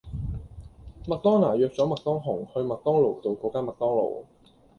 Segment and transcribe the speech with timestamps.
[1.05, 4.23] 麥當娜約左麥當雄去麥當勞道果間麥當勞